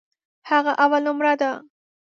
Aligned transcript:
هغه 0.49 0.71
اولنومره 0.83 1.33
دی. 1.41 1.51